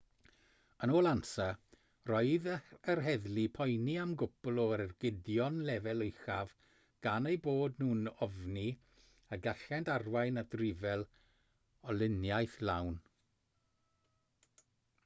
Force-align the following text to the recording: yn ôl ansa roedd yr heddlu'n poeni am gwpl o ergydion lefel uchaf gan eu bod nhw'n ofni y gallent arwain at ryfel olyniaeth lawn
yn 0.85 0.91
ôl 0.99 1.07
ansa 1.07 1.45
roedd 2.11 2.47
yr 2.93 3.01
heddlu'n 3.07 3.51
poeni 3.57 3.97
am 4.03 4.15
gwpl 4.21 4.61
o 4.63 4.65
ergydion 4.77 5.59
lefel 5.69 6.01
uchaf 6.07 6.55
gan 7.09 7.29
eu 7.33 7.37
bod 7.49 7.77
nhw'n 7.83 8.01
ofni 8.29 8.65
y 9.37 9.41
gallent 9.45 9.93
arwain 9.99 10.43
at 10.45 10.59
ryfel 10.65 11.05
olyniaeth 11.93 12.57
lawn 12.71 12.99